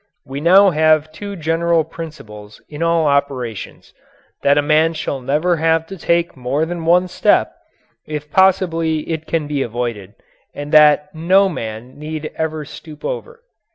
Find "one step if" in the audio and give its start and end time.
6.85-8.31